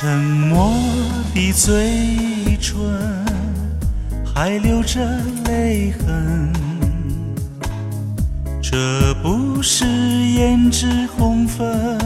[0.00, 0.72] 沉默
[1.34, 2.74] 的嘴唇
[4.24, 4.98] 还留着
[5.44, 6.50] 泪痕，
[8.62, 11.98] 这不是胭脂红粉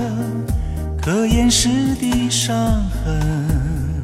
[1.01, 1.69] 可掩饰
[2.01, 2.57] 的伤
[2.91, 4.03] 痕。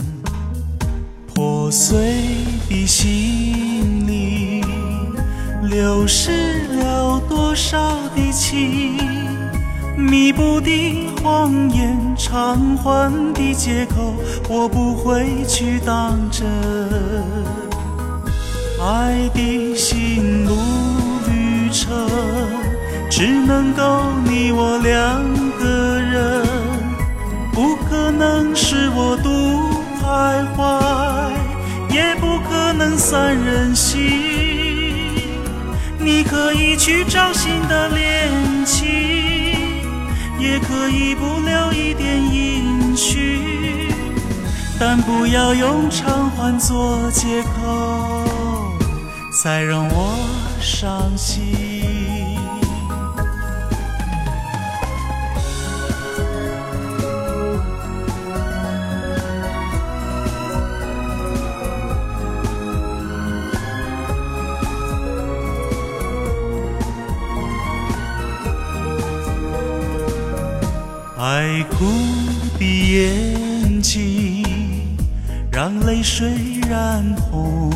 [1.35, 2.37] 破碎
[2.69, 4.63] 的心里
[5.65, 9.40] 流失了多少的情？
[10.11, 14.13] 弥补的谎言，偿还的借口，
[14.49, 16.45] 我不会去当真。
[18.83, 20.57] 爱的心路
[21.29, 22.09] 旅程，
[23.09, 25.23] 只能够你我两
[25.61, 26.45] 个人，
[27.53, 29.31] 不可能是我独
[30.03, 34.01] 徘徊，也不可能三人行。
[36.01, 38.29] 你可以去找新的恋
[38.65, 38.89] 情，
[40.67, 43.93] 可以不留一点音讯，
[44.79, 48.25] 但不要用偿还做借口，
[49.43, 50.17] 再让我
[50.61, 51.80] 伤心。
[71.23, 71.85] 爱哭
[72.59, 74.43] 的眼睛，
[75.53, 76.33] 让泪水
[76.67, 77.71] 染红。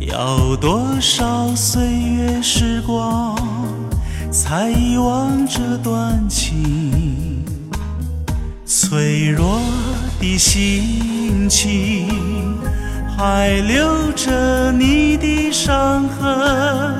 [0.00, 3.34] 要多少岁月时光，
[4.30, 7.42] 才遗忘这段情？
[8.66, 9.62] 脆弱
[10.20, 12.06] 的心情，
[13.16, 16.98] 还留着你的伤痕。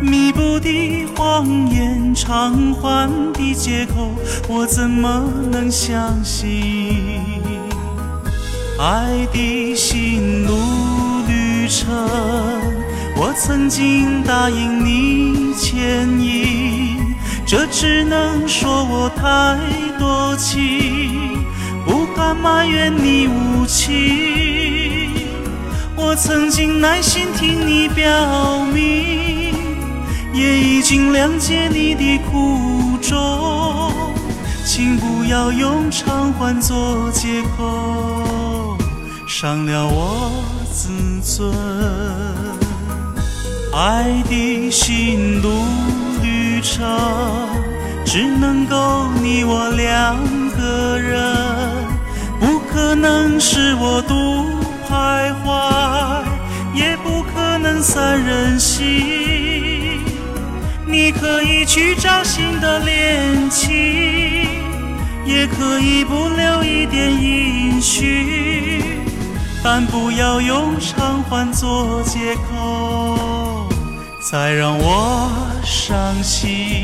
[0.00, 2.01] 弥补的谎言，
[2.32, 4.08] 偿还的借口，
[4.48, 7.20] 我怎么能相信？
[8.78, 10.56] 爱的心路
[11.28, 11.92] 旅程，
[13.18, 19.58] 我曾经答应你牵引，这只能说我太
[19.98, 21.44] 多情，
[21.84, 25.10] 不敢埋怨你无情。
[25.94, 29.21] 我曾经耐心听你表明。
[30.32, 33.92] 也已经谅解你的苦衷，
[34.64, 38.76] 请不要用偿还做借口，
[39.26, 40.32] 伤了我
[40.72, 40.88] 自
[41.20, 41.52] 尊。
[43.74, 45.50] 爱的心路
[46.22, 46.86] 旅程，
[48.04, 50.16] 只能够你我两
[50.50, 51.22] 个人，
[52.38, 54.14] 不可能是我独
[54.86, 56.22] 徘徊，
[56.74, 59.71] 也不可能三人行。
[60.92, 63.72] 你可以去找新的恋情，
[65.24, 69.00] 也可以不留一点音讯，
[69.64, 73.66] 但不要用偿还做借口，
[74.30, 75.30] 再让我
[75.64, 76.81] 伤心。